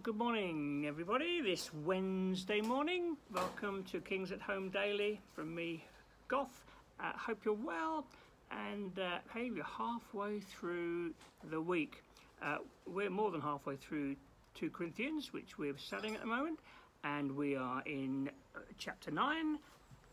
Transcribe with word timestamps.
Good 0.00 0.16
morning, 0.16 0.86
everybody. 0.86 1.42
This 1.42 1.70
Wednesday 1.74 2.62
morning, 2.62 3.18
welcome 3.30 3.84
to 3.92 4.00
Kings 4.00 4.32
at 4.32 4.40
Home 4.40 4.70
Daily 4.70 5.20
from 5.34 5.54
me, 5.54 5.84
Goff. 6.28 6.64
Uh, 6.98 7.12
hope 7.14 7.44
you're 7.44 7.52
well, 7.52 8.06
and 8.50 8.98
uh, 8.98 9.18
hey, 9.34 9.50
we're 9.50 9.62
halfway 9.62 10.40
through 10.40 11.12
the 11.50 11.60
week. 11.60 12.02
Uh, 12.42 12.58
we're 12.86 13.10
more 13.10 13.30
than 13.30 13.42
halfway 13.42 13.76
through 13.76 14.16
2 14.54 14.70
Corinthians, 14.70 15.34
which 15.34 15.58
we're 15.58 15.76
studying 15.76 16.14
at 16.14 16.22
the 16.22 16.26
moment, 16.26 16.58
and 17.04 17.30
we 17.30 17.54
are 17.54 17.82
in 17.84 18.30
uh, 18.56 18.60
chapter 18.78 19.10
9, 19.10 19.58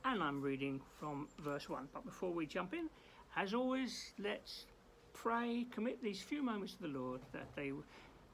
and 0.04 0.24
I'm 0.24 0.42
reading 0.42 0.82
from 1.00 1.30
verse 1.40 1.70
1. 1.70 1.88
But 1.94 2.04
before 2.04 2.32
we 2.34 2.46
jump 2.46 2.74
in, 2.74 2.90
as 3.38 3.54
always, 3.54 4.12
let's 4.22 4.66
pray, 5.14 5.66
commit 5.72 6.04
these 6.04 6.22
few 6.22 6.44
moments 6.44 6.74
to 6.74 6.82
the 6.82 7.00
Lord 7.00 7.22
that 7.32 7.48
they 7.56 7.72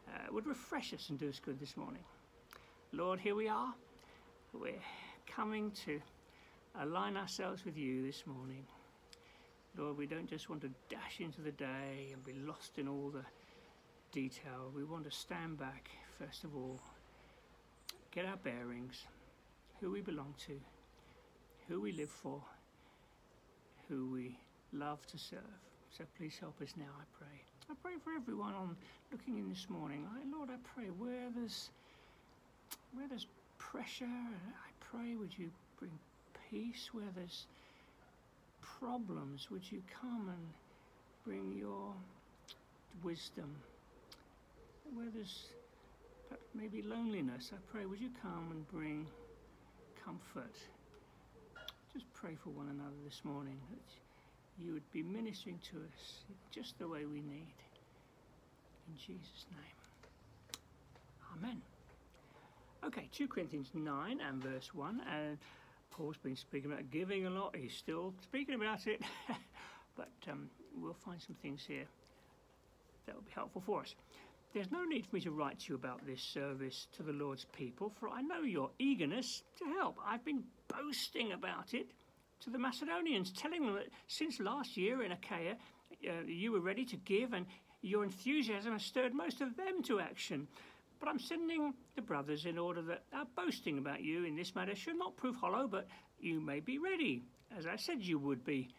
uh, 0.08 0.32
would 0.32 0.46
refresh 0.46 0.94
us 0.94 1.10
and 1.10 1.20
do 1.20 1.30
us 1.30 1.40
good 1.40 1.60
this 1.60 1.78
morning. 1.78 2.04
Lord, 2.92 3.20
here 3.20 3.36
we 3.36 3.48
are. 3.48 3.74
We're 4.54 4.74
coming 5.28 5.72
to 5.86 6.02
align 6.82 7.18
ourselves 7.18 7.66
with 7.66 7.78
you 7.78 8.06
this 8.06 8.26
morning. 8.26 8.66
Lord, 9.78 9.98
we 9.98 10.06
don't 10.06 10.30
just 10.30 10.50
want 10.50 10.62
to 10.62 10.70
dash 10.90 11.20
into 11.20 11.42
the 11.42 11.52
day 11.52 12.10
and 12.14 12.24
be 12.24 12.34
lost 12.46 12.78
in 12.78 12.88
all 12.88 13.10
the 13.10 13.26
detail. 14.12 14.72
We 14.74 14.86
want 14.86 15.04
to 15.04 15.12
stand 15.12 15.58
back, 15.58 15.90
first 16.18 16.46
of 16.46 16.56
all, 16.56 16.80
get 18.12 18.26
our 18.26 18.38
bearings, 18.38 19.04
who 19.82 19.92
we 19.92 20.02
belong 20.02 20.34
to, 20.48 20.60
who 21.68 21.82
we 21.82 21.92
live 21.92 22.10
for, 22.10 22.42
who 23.90 24.10
we 24.10 24.40
love 24.72 25.06
to 25.08 25.18
serve. 25.18 25.40
So 25.90 26.06
please 26.18 26.38
help 26.40 26.62
us 26.62 26.74
now, 26.78 26.94
I 26.98 27.04
pray. 27.18 27.55
I 27.70 27.74
pray 27.82 27.94
for 28.04 28.12
everyone 28.14 28.54
on 28.54 28.76
looking 29.12 29.38
in 29.38 29.50
this 29.50 29.68
morning. 29.70 30.08
I, 30.14 30.36
Lord, 30.36 30.50
I 30.52 30.58
pray 30.76 30.90
where 30.90 31.30
there's 31.36 31.70
where 32.94 33.08
there's 33.08 33.28
pressure, 33.58 34.06
I 34.06 34.70
pray 34.80 35.16
would 35.16 35.38
you 35.38 35.50
bring 35.80 35.92
peace. 36.50 36.90
Where 36.92 37.12
there's 37.16 37.48
problems, 38.62 39.50
would 39.50 39.70
you 39.72 39.82
come 40.02 40.30
and 40.30 40.48
bring 41.26 41.58
your 41.58 41.94
wisdom. 43.04 43.56
Where 44.94 45.08
there's 45.14 45.48
maybe 46.54 46.82
loneliness, 46.84 47.52
I 47.54 47.58
pray 47.72 47.86
would 47.86 48.00
you 48.00 48.10
come 48.22 48.50
and 48.52 48.68
bring 48.72 49.08
comfort. 50.04 50.56
Just 51.94 52.06
pray 52.14 52.36
for 52.36 52.52
one 52.52 52.70
another 52.70 52.96
this 53.04 53.22
morning 53.24 53.58
you 54.58 54.74
would 54.74 54.90
be 54.92 55.04
ministering 55.04 55.60
to 55.72 55.78
us 55.78 56.24
just 56.52 56.78
the 56.80 56.88
way 56.88 57.06
we 57.06 57.22
need. 57.22 57.54
In 58.88 58.96
Jesus' 58.98 59.46
name. 59.52 60.60
Amen. 61.38 61.62
Okay, 62.86 63.10
2 63.12 63.28
Corinthians 63.28 63.70
9 63.74 64.20
and 64.22 64.44
verse 64.44 64.74
1. 64.74 65.02
And 65.12 65.38
Paul's 65.92 66.18
been 66.18 66.36
speaking 66.36 66.72
about 66.72 66.90
giving 66.92 67.26
a 67.26 67.30
lot. 67.30 67.56
He's 67.56 67.74
still 67.74 68.14
speaking 68.22 68.56
about 68.56 68.88
it. 68.88 69.02
but 69.98 70.12
um, 70.32 70.50
we'll 70.78 70.94
find 70.94 71.22
some 71.22 71.36
things 71.42 71.64
here 71.68 71.86
that 73.06 73.16
will 73.16 73.24
be 73.24 73.32
helpful 73.34 73.64
for 73.66 73.82
us. 73.82 73.96
There's 74.54 74.72
no 74.72 74.86
need 74.86 75.06
for 75.06 75.18
me 75.18 75.22
to 75.22 75.32
write 75.32 75.60
to 75.62 75.74
you 75.74 75.76
about 75.76 76.06
this 76.06 76.22
service 76.22 76.88
to 76.96 77.04
the 77.04 77.12
Lord's 77.12 77.46
people, 77.58 77.92
for 78.00 78.08
I 78.08 78.22
know 78.22 78.42
your 78.42 78.70
eagerness 78.80 79.44
to 79.60 79.66
help. 79.66 79.98
I've 80.06 80.24
been 80.24 80.44
boasting 80.70 81.34
about 81.34 81.74
it 81.74 81.88
to 82.42 82.50
the 82.50 82.60
Macedonians, 82.60 83.32
telling 83.32 83.66
them 83.66 83.76
that 83.76 83.88
since 84.08 84.40
last 84.40 84.78
year 84.78 85.04
in 85.04 85.12
Achaia, 85.12 85.56
uh, 86.08 86.12
you 86.26 86.52
were 86.52 86.60
ready 86.60 86.86
to 86.86 86.98
give 86.98 87.34
and 87.34 87.46
your 87.82 88.04
enthusiasm 88.04 88.74
has 88.74 88.84
stirred 88.84 89.14
most 89.14 89.42
of 89.42 89.56
them 89.56 89.84
to 89.84 90.00
action. 90.00 90.48
But 91.00 91.10
I'm 91.10 91.20
sending 91.20 91.74
the 91.96 92.02
brothers 92.02 92.46
in 92.46 92.58
order 92.58 92.82
that 92.84 93.04
our 93.14 93.26
boasting 93.36 93.78
about 93.78 94.02
you 94.02 94.26
in 94.26 94.36
this 94.36 94.56
matter 94.56 94.76
should 94.76 94.98
not 94.98 95.16
prove 95.18 95.36
hollow, 95.36 95.68
but 95.68 95.88
you 96.20 96.42
may 96.42 96.60
be 96.60 96.80
ready, 96.80 97.24
as 97.58 97.68
I 97.68 97.76
said 97.76 98.02
you 98.02 98.18
would 98.20 98.44
be. 98.44 98.70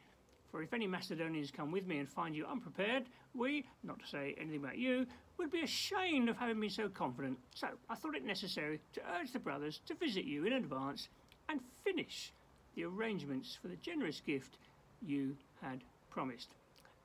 For 0.50 0.62
if 0.62 0.72
any 0.72 0.86
Macedonians 0.86 1.50
come 1.50 1.70
with 1.70 1.86
me 1.86 1.98
and 1.98 2.08
find 2.08 2.34
you 2.34 2.46
unprepared, 2.46 3.04
we, 3.34 3.64
not 3.82 4.00
to 4.00 4.06
say 4.06 4.34
anything 4.40 4.60
about 4.60 4.78
you, 4.78 5.06
would 5.38 5.50
be 5.50 5.60
ashamed 5.60 6.28
of 6.28 6.36
having 6.36 6.60
been 6.60 6.70
so 6.70 6.88
confident. 6.88 7.38
So 7.54 7.68
I 7.90 7.94
thought 7.94 8.16
it 8.16 8.24
necessary 8.24 8.80
to 8.94 9.00
urge 9.20 9.32
the 9.32 9.38
brothers 9.38 9.80
to 9.86 9.94
visit 9.94 10.24
you 10.24 10.46
in 10.46 10.54
advance 10.54 11.08
and 11.48 11.60
finish 11.84 12.32
the 12.76 12.84
arrangements 12.84 13.58
for 13.60 13.68
the 13.68 13.76
generous 13.76 14.20
gift 14.24 14.58
you 15.04 15.36
had 15.60 15.80
promised. 16.10 16.50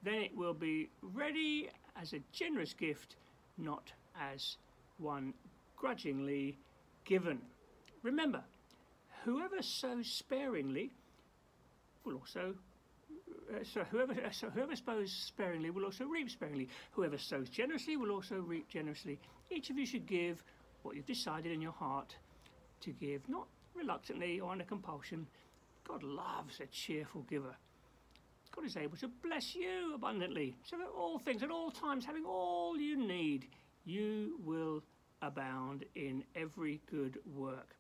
Then 0.04 0.16
it 0.16 0.36
will 0.36 0.54
be 0.54 0.90
ready 1.02 1.70
as 2.00 2.14
a 2.14 2.20
generous 2.32 2.74
gift, 2.74 3.16
not 3.58 3.92
as 4.20 4.58
one 4.98 5.34
grudgingly 5.78 6.58
given. 7.06 7.40
Remember, 8.04 8.44
whoever 9.24 9.62
sows 9.62 10.08
sparingly 10.08 10.92
will 12.04 12.16
also. 12.16 12.54
Uh, 13.54 13.64
so 13.64 13.84
whoever 13.92 14.14
uh, 14.14 14.32
so 14.32 14.50
whoever 14.50 14.76
sows 14.76 15.12
sparingly 15.12 15.70
will 15.70 15.86
also 15.86 16.06
reap 16.06 16.30
sparingly. 16.30 16.68
Whoever 16.92 17.18
sows 17.18 17.50
generously 17.50 17.98
will 17.98 18.12
also 18.12 18.40
reap 18.40 18.68
generously. 18.70 19.20
Each 19.50 19.70
of 19.70 19.78
you 19.78 19.86
should 19.86 20.06
give 20.06 20.44
what 20.84 20.96
you've 20.96 21.06
decided 21.06 21.52
in 21.52 21.62
your 21.62 21.74
heart 21.74 22.16
to 22.82 22.92
give, 22.92 23.28
not 23.30 23.48
reluctantly 23.76 24.40
or 24.40 24.52
under 24.52 24.64
compulsion, 24.64 25.28
God 25.88 26.04
loves 26.04 26.60
a 26.60 26.66
cheerful 26.68 27.22
giver. 27.24 27.56
God 28.56 28.66
is 28.66 28.78
able 28.78 28.98
to 28.98 29.08
bless 29.08 29.56
you 29.56 29.94
abundantly, 29.96 30.56
so 30.64 30.78
that 30.78 30.88
all 30.88 31.18
things 31.18 31.42
at 31.42 31.52
all 31.52 31.72
times, 31.72 32.06
having 32.06 32.26
all 32.26 32.78
you 32.78 32.98
need, 32.98 33.48
you 33.86 34.40
will 34.44 34.84
abound 35.22 35.86
in 35.96 36.24
every 36.36 36.82
good 36.90 37.18
work. 37.34 37.76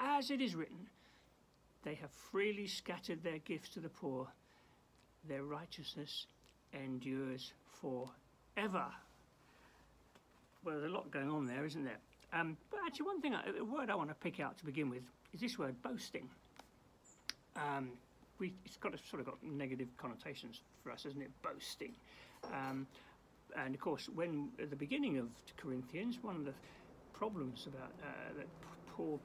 As 0.00 0.30
it 0.30 0.40
is 0.40 0.54
written, 0.54 0.88
they 1.84 1.94
have 1.96 2.10
freely 2.10 2.66
scattered 2.66 3.22
their 3.22 3.38
gifts 3.38 3.68
to 3.70 3.80
the 3.80 3.88
poor, 3.88 4.28
their 5.28 5.44
righteousness 5.44 6.26
endures 6.72 7.52
forever. 7.80 8.86
Well, 10.64 10.80
there's 10.80 10.90
a 10.90 10.94
lot 10.94 11.10
going 11.10 11.30
on 11.30 11.46
there, 11.46 11.66
isn't 11.66 11.84
there? 11.84 11.98
Um, 12.32 12.56
but 12.70 12.80
actually, 12.86 13.06
one 13.06 13.20
thing, 13.20 13.34
a 13.34 13.64
word 13.64 13.90
I 13.90 13.94
want 13.94 14.08
to 14.08 14.14
pick 14.14 14.40
out 14.40 14.56
to 14.58 14.64
begin 14.64 14.88
with 14.88 15.02
is 15.34 15.40
this 15.40 15.58
word 15.58 15.80
boasting 15.82 16.28
um, 17.56 17.90
we, 18.38 18.52
it's 18.64 18.76
got 18.76 18.94
a, 18.94 18.98
sort 18.98 19.20
of 19.20 19.26
got 19.26 19.42
negative 19.42 19.88
connotations 19.96 20.60
for 20.82 20.90
us, 20.90 21.06
isn't 21.06 21.22
it? 21.22 21.30
Boasting. 21.42 21.92
Um, 22.52 22.86
and 23.56 23.74
of 23.74 23.80
course, 23.80 24.08
when 24.14 24.48
at 24.60 24.70
the 24.70 24.76
beginning 24.76 25.18
of 25.18 25.28
Corinthians, 25.56 26.18
one 26.22 26.36
of 26.36 26.44
the 26.44 26.54
problems 27.12 27.66
about 27.66 27.92
uh, 28.02 28.36
that 28.36 28.46
Paul 28.92 29.20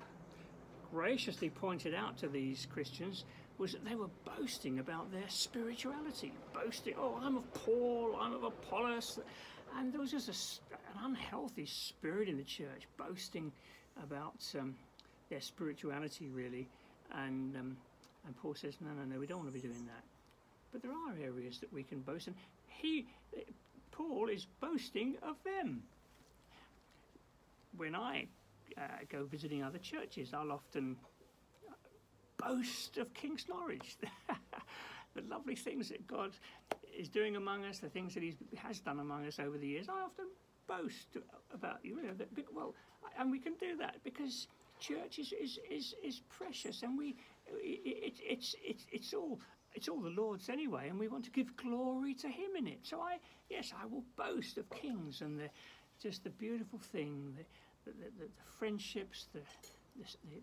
graciously 0.92 1.50
pointed 1.50 1.94
out 1.94 2.18
to 2.18 2.28
these 2.28 2.68
Christians 2.72 3.26
was 3.58 3.74
that 3.74 3.84
they 3.84 3.96
were 3.96 4.10
boasting 4.38 4.80
about 4.80 5.12
their 5.12 5.28
spirituality, 5.28 6.32
boasting, 6.54 6.94
oh, 6.98 7.20
I'm 7.22 7.38
of 7.38 7.54
Paul, 7.54 8.18
I'm 8.20 8.34
of 8.34 8.44
Apollos, 8.44 9.20
and 9.78 9.92
there 9.92 10.00
was 10.00 10.12
just 10.12 10.30
a, 10.30 10.76
an 10.76 11.06
unhealthy 11.06 11.66
spirit 11.66 12.30
in 12.30 12.38
the 12.38 12.44
church, 12.44 12.88
boasting 12.98 13.52
about 14.02 14.42
um, 14.58 14.76
their 15.30 15.42
spirituality, 15.42 16.30
really, 16.30 16.70
and 17.12 17.56
um, 17.58 17.78
and 18.26 18.36
Paul 18.38 18.56
says, 18.56 18.76
no, 18.82 18.90
no, 18.90 19.04
no, 19.06 19.20
we 19.20 19.28
don't 19.28 19.40
want 19.40 19.50
to 19.50 19.54
be 19.54 19.66
doing 19.66 19.86
that. 19.86 20.04
But 20.72 20.82
there 20.82 20.92
are 20.92 21.14
areas 21.22 21.60
that 21.60 21.72
we 21.74 21.84
can 21.84 22.02
boast, 22.02 22.28
and 22.28 22.36
he, 22.68 23.08
Paul, 23.92 24.30
is 24.30 24.46
boasting 24.60 25.16
of 25.24 25.36
them. 25.44 25.84
When 27.76 27.96
I 27.96 28.28
uh, 28.78 28.82
go 29.10 29.26
visiting 29.26 29.64
other 29.64 29.80
churches, 29.80 30.34
I'll 30.34 30.52
often 30.52 30.96
boast 32.38 32.98
of 32.98 33.14
King's 33.14 33.48
Norwich, 33.50 33.98
the 35.16 35.22
lovely 35.28 35.56
things 35.56 35.90
that 35.90 36.06
God 36.08 36.32
is 36.98 37.10
doing 37.10 37.36
among 37.36 37.66
us, 37.66 37.80
the 37.80 37.90
things 37.90 38.14
that 38.14 38.24
He 38.24 38.36
has 38.56 38.80
done 38.80 39.00
among 39.00 39.26
us 39.26 39.40
over 39.40 39.58
the 39.58 39.68
years. 39.68 39.88
I 39.90 40.02
often 40.02 40.26
boast 40.68 41.18
about 41.54 41.80
you 41.84 41.96
know 41.96 42.14
that 42.18 42.30
well, 42.54 42.76
and 43.18 43.32
we 43.32 43.40
can 43.40 43.54
do 43.60 43.76
that 43.78 43.98
because 44.04 44.48
church 44.80 45.20
is 45.20 45.34
is 45.34 45.60
is, 45.70 45.96
is 46.04 46.22
precious, 46.30 46.84
and 46.84 46.98
we 46.98 47.16
it, 47.62 48.14
it's, 48.22 48.56
it's, 48.64 48.86
it's 48.92 49.14
all 49.14 49.40
it's 49.76 49.88
all 49.88 50.02
the 50.02 50.10
Lord's 50.10 50.50
anyway, 50.50 50.90
and 50.90 51.00
we 51.00 51.08
want 51.08 51.24
to 51.26 51.32
give 51.32 51.56
glory 51.56 52.14
to 52.16 52.28
Him 52.28 52.56
in 52.58 52.68
it. 52.68 52.80
So 52.84 53.02
I, 53.02 53.18
yes, 53.50 53.72
I 53.80 53.86
will 53.86 54.04
boast 54.18 54.58
of 54.58 54.70
kings 54.70 55.22
and 55.22 55.40
the, 55.40 55.50
just 56.02 56.24
the 56.24 56.32
beautiful 56.32 56.80
thing, 56.80 57.36
the, 57.38 57.92
the, 57.92 57.98
the, 57.98 58.26
the 58.26 58.30
friendships, 58.58 59.28
the, 59.34 59.42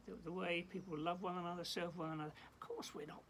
the, 0.06 0.14
the, 0.24 0.32
way 0.32 0.64
people 0.70 0.96
love 0.96 1.22
one 1.22 1.38
another, 1.38 1.64
serve 1.64 1.96
one 1.96 2.12
another. 2.12 2.32
Of 2.54 2.60
course, 2.60 2.94
we're 2.94 3.06
not 3.06 3.22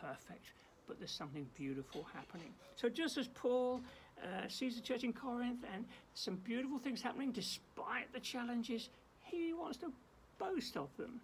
perfect, 0.00 0.52
but 0.86 0.98
there's 0.98 1.10
something 1.10 1.46
beautiful 1.56 2.06
happening. 2.14 2.52
So 2.76 2.88
just 2.88 3.18
as 3.18 3.28
Paul 3.28 3.80
uh, 4.22 4.48
sees 4.48 4.76
the 4.76 4.82
church 4.82 5.04
in 5.04 5.12
Corinth 5.12 5.64
and 5.74 5.84
some 6.14 6.36
beautiful 6.36 6.78
things 6.78 7.02
happening 7.02 7.32
despite 7.32 8.12
the 8.12 8.20
challenges, 8.20 8.90
he 9.24 9.52
wants 9.52 9.78
to 9.78 9.92
boast 10.38 10.76
of 10.76 10.88
them. 10.96 11.20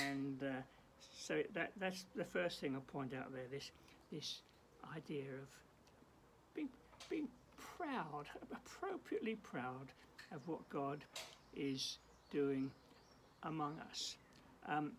And 0.00 0.42
uh, 0.42 0.62
so 1.18 1.42
that 1.54 1.72
that's 1.78 2.04
the 2.14 2.24
first 2.24 2.60
thing 2.60 2.74
I'll 2.74 2.80
point 2.80 3.12
out 3.14 3.32
there. 3.32 3.46
This 3.50 3.70
this 4.12 4.40
idea 4.94 5.22
of 5.22 5.48
being 6.54 6.68
being 7.08 7.28
proud, 7.76 8.26
appropriately 8.52 9.36
proud 9.36 9.92
of 10.32 10.46
what 10.46 10.68
God 10.68 11.04
is 11.54 11.98
doing 12.30 12.70
among 13.42 13.78
us. 13.90 14.16
Um, 14.68 14.92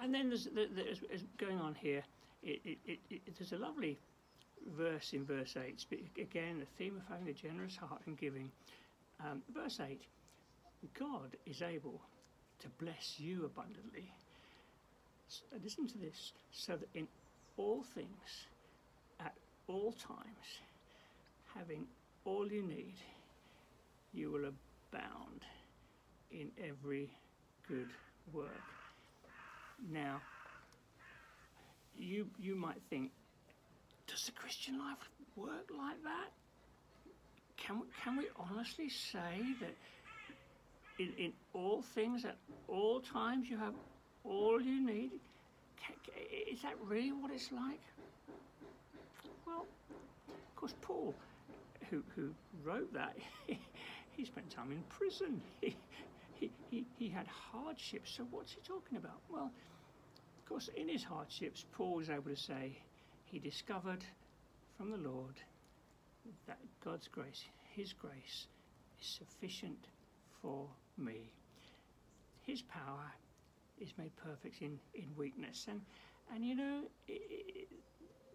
and 0.00 0.12
then 0.12 0.28
there's, 0.28 0.48
there's, 0.54 1.00
there's 1.08 1.24
going 1.38 1.58
on 1.58 1.74
here, 1.74 2.02
it, 2.42 2.60
it, 2.64 2.98
it, 3.10 3.20
there's 3.38 3.52
a 3.52 3.58
lovely 3.58 3.98
verse 4.76 5.12
in 5.12 5.24
verse 5.24 5.56
8. 5.56 5.84
Again, 6.18 6.60
the 6.60 6.66
theme 6.78 6.96
of 6.96 7.02
having 7.08 7.28
a 7.28 7.32
generous 7.32 7.76
heart 7.76 8.02
and 8.06 8.18
giving. 8.18 8.50
Um, 9.20 9.42
verse 9.54 9.78
8 9.80 10.00
God 10.98 11.36
is 11.46 11.62
able 11.62 12.00
to 12.58 12.68
bless 12.84 13.14
you 13.18 13.44
abundantly. 13.44 14.10
Listen 15.62 15.86
to 15.88 15.98
this 15.98 16.32
so 16.50 16.76
that 16.76 16.88
in 16.94 17.06
all 17.56 17.82
things, 17.94 18.46
at 19.20 19.34
all 19.68 19.92
times, 19.92 20.60
having 21.54 21.86
all 22.24 22.46
you 22.50 22.62
need, 22.62 22.94
you 24.12 24.30
will 24.30 24.44
abound 24.44 25.42
in 26.30 26.50
every 26.62 27.10
good 27.68 27.88
work. 28.32 28.48
Now, 29.90 30.20
you 31.96 32.26
you 32.38 32.54
might 32.54 32.80
think, 32.90 33.10
does 34.06 34.26
the 34.26 34.32
Christian 34.32 34.78
life 34.78 34.98
work 35.36 35.70
like 35.76 36.02
that? 36.04 36.30
Can 37.56 37.80
we, 37.80 37.86
can 38.02 38.16
we 38.16 38.26
honestly 38.36 38.88
say 38.88 39.54
that 39.60 39.76
in, 40.98 41.12
in 41.16 41.32
all 41.52 41.82
things 41.82 42.24
at 42.24 42.36
all 42.68 43.00
times 43.00 43.48
you 43.48 43.56
have 43.56 43.74
all 44.24 44.60
you 44.60 44.84
need? 44.84 45.10
Is 46.50 46.62
that 46.62 46.74
really 46.86 47.12
what 47.12 47.30
it's 47.32 47.50
like? 47.52 47.80
Well, 49.46 49.66
of 50.28 50.56
course, 50.56 50.74
Paul, 50.82 51.14
who, 51.90 52.02
who 52.14 52.30
wrote 52.64 52.92
that, 52.92 53.16
he 54.16 54.24
spent 54.24 54.50
time 54.50 54.72
in 54.72 54.82
prison. 54.88 55.40
He, 56.40 56.48
he, 56.48 56.50
he, 56.70 56.84
he 56.98 57.08
had 57.08 57.28
hardships. 57.28 58.14
So, 58.16 58.26
what's 58.32 58.50
he 58.52 58.60
talking 58.66 58.98
about? 58.98 59.20
Well, 59.30 59.52
of 60.38 60.48
course, 60.48 60.68
in 60.74 60.88
his 60.88 61.04
hardships, 61.04 61.64
Paul 61.70 61.94
was 61.94 62.10
able 62.10 62.30
to 62.30 62.36
say 62.36 62.76
he 63.26 63.38
discovered 63.38 64.04
from 64.76 64.90
the 64.90 64.96
Lord 64.96 65.36
that 66.48 66.58
God's 66.84 67.06
grace, 67.06 67.44
his 67.76 67.92
grace, 67.92 68.48
is 69.00 69.06
sufficient 69.06 69.86
for 70.40 70.66
me. 70.98 71.30
His 72.44 72.62
power 72.62 73.12
is 73.82 73.92
made 73.98 74.14
perfect 74.16 74.62
in, 74.62 74.78
in 74.94 75.06
weakness. 75.16 75.66
And, 75.68 75.80
and 76.34 76.44
you 76.44 76.54
know, 76.54 76.82
it, 77.08 77.68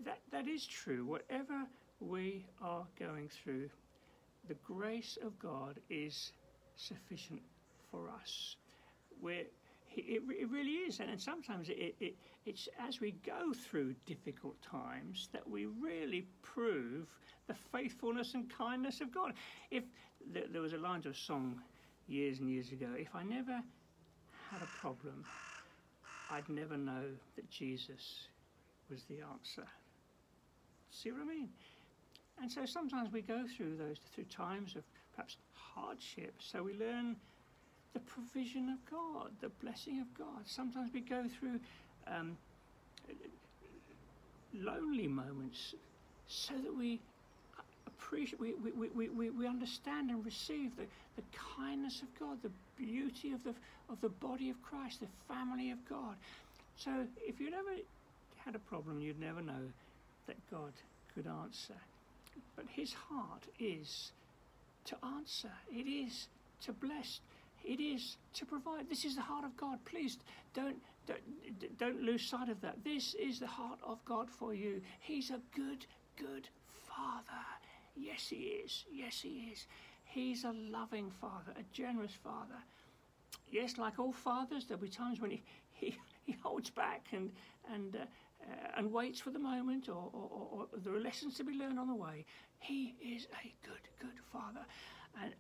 that, 0.06 0.20
that 0.32 0.48
is 0.48 0.66
true. 0.68 1.06
Whatever 1.06 1.66
we 2.00 2.46
are 2.62 2.86
going 3.00 3.30
through, 3.30 3.70
the 4.48 4.56
grace 4.66 5.18
of 5.26 5.38
God 5.40 5.80
is 5.90 6.32
sufficient 6.76 7.42
for 7.92 8.10
us. 8.10 8.56
We're, 9.22 9.46
it, 9.96 10.22
it 10.30 10.50
really 10.52 10.72
is, 10.72 11.00
and 11.00 11.10
and 11.10 11.20
sometimes 11.20 11.70
it, 11.70 11.96
it, 12.00 12.16
it's 12.46 12.70
as 12.88 13.00
we 13.02 13.12
go 13.26 13.52
through 13.54 13.96
difficult 14.06 14.62
times 14.62 15.30
that 15.34 15.48
we 15.50 15.66
really 15.66 16.28
prove 16.44 17.08
the 17.48 17.56
faithfulness 17.72 18.34
and 18.36 18.52
kindness 18.56 19.02
of 19.02 19.12
God. 19.14 19.34
If 19.72 19.84
there 20.52 20.62
was 20.62 20.74
a 20.74 20.78
line 20.78 21.02
to 21.02 21.10
a 21.10 21.16
song 21.16 21.62
years 22.08 22.40
and 22.40 22.50
years 22.50 22.72
ago, 22.72 22.88
if 22.96 23.16
I 23.16 23.24
never 23.24 23.62
had 24.52 24.62
a 24.62 24.82
problem, 24.82 25.26
I'd 26.32 26.48
never 26.50 26.78
know 26.78 27.04
that 27.36 27.50
Jesus 27.50 28.28
was 28.90 29.04
the 29.04 29.16
answer. 29.16 29.68
See 30.92 31.12
what 31.12 31.22
I 31.22 31.26
mean? 31.26 31.50
And 32.42 32.52
so 32.52 32.66
sometimes 32.66 33.12
we 33.12 33.22
go 33.22 33.46
through 33.56 33.78
those 33.78 33.98
through 34.14 34.26
times 34.26 34.76
of 34.76 34.84
perhaps 35.16 35.38
hardship, 35.54 36.34
so 36.40 36.64
we 36.64 36.74
learn 36.74 37.16
the 37.94 38.00
provision 38.02 38.70
of 38.70 38.92
God, 38.92 39.32
the 39.42 39.50
blessing 39.50 40.00
of 40.00 40.14
God. 40.18 40.46
Sometimes 40.46 40.92
we 40.94 41.02
go 41.02 41.26
through 41.40 41.60
um, 42.08 42.38
lonely 44.54 45.08
moments 45.08 45.74
so 46.28 46.54
that 46.64 46.76
we 46.76 47.00
appreciate, 48.00 48.40
we, 48.40 48.54
we, 48.54 48.90
we, 48.90 49.10
we, 49.10 49.30
we 49.30 49.48
understand 49.48 50.10
and 50.10 50.26
receive 50.26 50.76
the, 50.76 50.86
the 51.16 51.24
kindness 51.58 52.02
of 52.02 52.08
God, 52.20 52.38
the 52.44 52.52
beauty 52.78 53.32
of 53.32 53.44
the, 53.44 53.54
of 53.90 54.00
the 54.02 54.10
body 54.10 54.50
of 54.50 54.62
Christ, 54.62 55.02
the 55.02 55.34
family 55.34 55.72
of 55.72 55.78
God. 55.90 56.16
So 56.76 56.92
if 57.18 57.40
you 57.40 57.50
never 57.50 57.72
had 58.46 58.56
a 58.56 58.60
problem, 58.60 59.02
you'd 59.02 59.20
never 59.20 59.42
know 59.42 59.72
that 60.28 60.36
God 60.52 60.74
could 61.14 61.28
answer. 61.28 61.76
But 62.56 62.66
his 62.70 62.94
heart 62.94 63.44
is 63.60 64.12
to 64.86 64.96
answer, 65.18 65.52
it 65.72 65.88
is 65.88 66.28
to 66.62 66.72
bless, 66.74 67.20
it 67.66 67.80
is 67.82 68.18
to 68.36 68.46
provide. 68.46 68.90
This 68.90 69.06
is 69.06 69.16
the 69.16 69.22
heart 69.22 69.44
of 69.44 69.58
God. 69.58 69.80
Please 69.86 70.18
don't, 70.54 70.78
don't, 71.08 71.78
don't 71.78 72.02
lose 72.02 72.26
sight 72.26 72.50
of 72.50 72.62
that. 72.62 72.78
This 72.84 73.16
is 73.16 73.40
the 73.40 73.48
heart 73.48 73.80
of 73.86 74.04
God 74.06 74.30
for 74.30 74.54
you. 74.54 74.82
He's 75.00 75.30
a 75.32 75.40
good, 75.56 75.86
good 76.18 76.48
Father. 76.88 77.46
Yes, 77.98 78.28
He 78.30 78.62
is. 78.64 78.86
Yes, 78.92 79.22
He 79.22 79.50
is. 79.52 79.66
He's 80.04 80.44
a 80.44 80.52
loving 80.52 81.12
Father, 81.12 81.54
a 81.58 81.64
generous 81.74 82.14
Father. 82.24 82.56
Yes, 83.50 83.78
like 83.78 84.00
all 84.00 84.12
fathers, 84.12 84.66
there'll 84.66 84.82
be 84.82 84.90
times 84.90 85.20
when 85.20 85.32
He, 85.32 85.44
he, 85.72 85.98
he 86.26 86.36
holds 86.44 86.70
back 86.70 87.08
and, 87.12 87.32
and, 87.74 87.96
uh, 87.96 88.00
uh, 88.00 88.78
and 88.78 88.92
waits 88.92 89.20
for 89.20 89.32
the 89.32 89.40
moment 89.40 89.90
or, 89.90 90.10
or, 90.14 90.48
or, 90.52 90.68
there 90.84 90.94
are 90.94 91.00
lessons 91.00 91.36
to 91.36 91.44
be 91.44 91.54
learned 91.54 91.80
on 91.80 91.88
the 91.88 91.96
way. 91.96 92.26
He 92.60 92.96
is 93.02 93.28
a 93.44 93.54
good, 93.66 93.90
good 94.00 94.20
Father. 94.32 94.66
And 95.22 95.34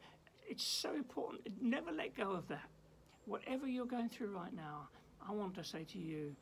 it's 0.47 0.63
so 0.63 0.95
important. 0.95 1.41
Never 1.61 1.91
let 1.91 2.15
go 2.15 2.31
of 2.31 2.47
that. 2.47 2.69
Whatever 3.25 3.67
you're 3.67 3.85
going 3.85 4.09
through 4.09 4.35
right 4.35 4.53
now, 4.55 4.89
I 5.27 5.33
want 5.33 5.55
to 5.55 5.63
say 5.63 5.83
to 5.91 5.97
you, 5.97 6.35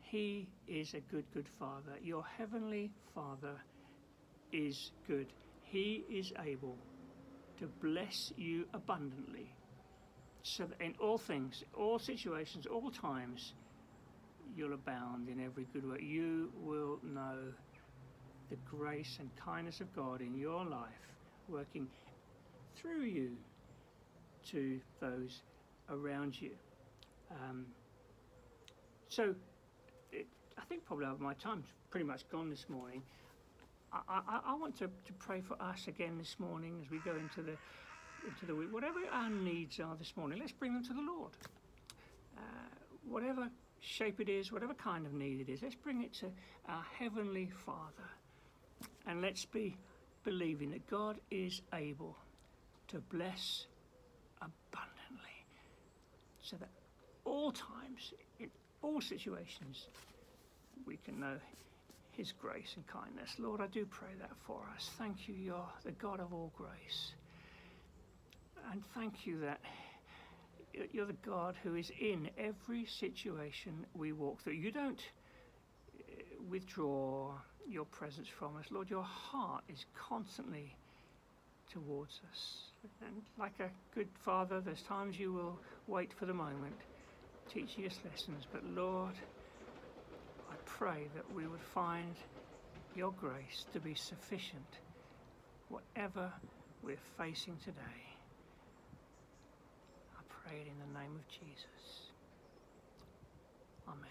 He 0.00 0.48
is 0.66 0.94
a 0.94 1.00
good, 1.00 1.24
good 1.34 1.48
Father. 1.48 1.92
Your 2.02 2.24
Heavenly 2.38 2.90
Father 3.14 3.60
is 4.52 4.92
good. 5.06 5.32
He 5.62 6.04
is 6.10 6.32
able 6.44 6.76
to 7.58 7.66
bless 7.82 8.32
you 8.36 8.66
abundantly 8.74 9.50
so 10.42 10.64
that 10.64 10.80
in 10.80 10.94
all 11.00 11.18
things, 11.18 11.64
all 11.74 11.98
situations, 11.98 12.66
all 12.66 12.90
times, 12.90 13.54
you'll 14.54 14.74
abound 14.74 15.28
in 15.28 15.44
every 15.44 15.66
good 15.72 15.88
work. 15.88 16.00
You 16.00 16.50
will 16.62 17.00
know 17.02 17.36
the 18.48 18.56
grace 18.70 19.16
and 19.18 19.28
kindness 19.44 19.80
of 19.80 19.94
God 19.94 20.20
in 20.20 20.38
your 20.38 20.64
life 20.64 20.92
working 21.48 21.88
through 22.76 23.02
you 23.02 23.32
to 24.50 24.80
those 25.00 25.42
around 25.90 26.40
you. 26.40 26.52
Um, 27.30 27.66
so, 29.08 29.34
it, 30.12 30.26
I 30.56 30.64
think 30.68 30.84
probably 30.84 31.06
my 31.18 31.34
time's 31.34 31.66
pretty 31.90 32.06
much 32.06 32.28
gone 32.30 32.50
this 32.50 32.66
morning. 32.68 33.02
I, 33.92 33.98
I, 34.08 34.40
I 34.48 34.54
want 34.54 34.76
to, 34.78 34.86
to 34.86 35.12
pray 35.18 35.40
for 35.40 35.60
us 35.62 35.88
again 35.88 36.18
this 36.18 36.36
morning 36.38 36.80
as 36.84 36.90
we 36.90 36.98
go 36.98 37.16
into 37.16 37.42
the 37.42 37.56
into 38.26 38.46
the 38.46 38.54
week. 38.54 38.72
Whatever 38.72 38.98
our 39.12 39.30
needs 39.30 39.78
are 39.78 39.94
this 39.96 40.16
morning, 40.16 40.40
let's 40.40 40.52
bring 40.52 40.74
them 40.74 40.84
to 40.84 40.92
the 40.92 41.00
Lord. 41.00 41.32
Uh, 42.36 42.40
whatever 43.08 43.48
shape 43.80 44.20
it 44.20 44.28
is, 44.28 44.50
whatever 44.50 44.74
kind 44.74 45.06
of 45.06 45.12
need 45.12 45.40
it 45.40 45.48
is, 45.48 45.62
let's 45.62 45.76
bring 45.76 46.02
it 46.02 46.12
to 46.14 46.26
our 46.68 46.84
Heavenly 46.98 47.50
Father. 47.64 48.10
And 49.06 49.22
let's 49.22 49.44
be 49.44 49.76
believing 50.24 50.72
that 50.72 50.86
God 50.88 51.18
is 51.30 51.62
able 51.72 52.16
to 52.88 52.98
bless 52.98 53.66
abundantly 54.40 55.46
so 56.42 56.56
that 56.56 56.68
all 57.24 57.52
times, 57.52 58.12
in 58.40 58.50
all 58.82 59.00
situations, 59.00 59.86
we 60.84 60.96
can 60.96 61.20
know 61.20 61.36
His 62.16 62.32
grace 62.32 62.72
and 62.76 62.86
kindness. 62.86 63.36
Lord, 63.38 63.60
I 63.60 63.66
do 63.66 63.84
pray 63.84 64.08
that 64.20 64.30
for 64.46 64.66
us. 64.74 64.90
Thank 64.96 65.28
you, 65.28 65.34
you're 65.34 65.68
the 65.84 65.92
God 65.92 66.18
of 66.18 66.32
all 66.32 66.50
grace. 66.56 67.12
And 68.72 68.82
thank 68.94 69.26
you 69.26 69.40
that 69.40 69.60
you're 70.92 71.06
the 71.06 71.12
God 71.12 71.56
who 71.62 71.74
is 71.74 71.90
in 72.00 72.30
every 72.38 72.86
situation 72.86 73.86
we 73.94 74.12
walk 74.12 74.40
through. 74.40 74.54
You 74.54 74.72
don't 74.72 75.00
uh, 75.98 76.42
withdraw 76.48 77.34
your 77.68 77.84
presence 77.84 78.28
from 78.28 78.56
us. 78.56 78.64
Lord, 78.70 78.88
your 78.88 79.02
heart 79.02 79.64
is 79.68 79.84
constantly 79.94 80.74
towards 81.70 82.20
us. 82.30 82.70
And 83.06 83.22
like 83.38 83.60
a 83.60 83.70
good 83.94 84.08
father, 84.24 84.60
there's 84.60 84.82
times 84.82 85.18
you 85.18 85.32
will 85.32 85.60
wait 85.86 86.12
for 86.12 86.26
the 86.26 86.34
moment, 86.34 86.76
teaching 87.52 87.84
us 87.84 87.98
lessons. 88.04 88.46
But 88.50 88.64
Lord, 88.64 89.14
pray 90.78 91.08
that 91.14 91.24
we 91.34 91.46
would 91.46 91.60
find 91.60 92.14
your 92.94 93.12
grace 93.12 93.64
to 93.72 93.80
be 93.80 93.94
sufficient, 93.94 94.80
whatever 95.68 96.30
we're 96.82 96.98
facing 97.16 97.56
today. 97.64 98.04
I 100.18 100.22
pray 100.28 100.60
it 100.60 100.66
in 100.66 100.92
the 100.92 101.00
name 101.00 101.12
of 101.14 101.26
Jesus. 101.28 102.10
Amen. 103.88 104.10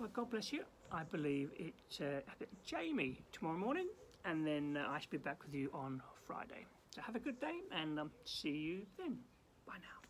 Well, 0.00 0.10
God 0.12 0.30
bless 0.30 0.52
you. 0.52 0.62
I 0.90 1.04
believe 1.04 1.50
it's 1.56 2.00
uh, 2.00 2.20
Jamie 2.64 3.20
tomorrow 3.32 3.58
morning 3.58 3.88
and 4.24 4.46
then 4.46 4.76
uh, 4.76 4.90
I 4.90 4.98
should 4.98 5.10
be 5.10 5.18
back 5.18 5.42
with 5.44 5.54
you 5.54 5.70
on 5.72 6.02
Friday. 6.26 6.66
So 6.94 7.02
have 7.02 7.14
a 7.14 7.20
good 7.20 7.40
day 7.40 7.60
and 7.72 8.00
um, 8.00 8.10
see 8.24 8.50
you 8.50 8.80
then. 8.98 9.18
Bye 9.66 9.74
now. 9.74 10.07